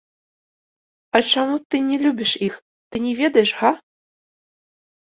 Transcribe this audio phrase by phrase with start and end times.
[1.19, 2.59] А чаму ты не любіш іх,
[2.89, 3.71] ты не ведаеш, га?